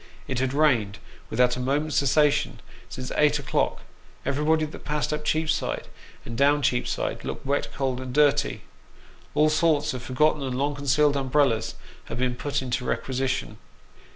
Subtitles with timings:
[0.27, 0.97] It had rained,
[1.29, 2.59] without a moment's cessation,
[2.89, 3.83] since eight o'clock;
[4.25, 5.87] everybody that passed up Cheapside,
[6.25, 8.63] and down Cheapside, looked wet, cold, and dirty.
[9.35, 11.75] All sorts of forgotten and long concealed umbrellas
[12.05, 13.59] had been put into requisition.